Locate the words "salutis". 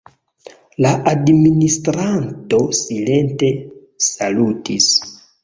4.09-4.91